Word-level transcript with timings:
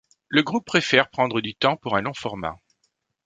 Le 0.29 0.41
groupe 0.41 0.65
préfère 0.65 1.11
prendre 1.11 1.41
du 1.41 1.53
temps 1.53 1.77
pour 1.77 1.95
un 1.95 2.01
long 2.01 2.15
format. 2.15 2.55